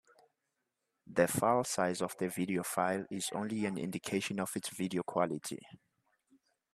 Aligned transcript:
The 1.05 1.27
filesize 1.27 2.01
of 2.01 2.15
a 2.19 2.27
video 2.27 2.63
file 2.63 3.05
is 3.11 3.29
only 3.35 3.67
an 3.67 3.77
indication 3.77 4.39
of 4.39 4.49
its 4.55 4.69
video 4.69 5.03
quality. 5.03 5.59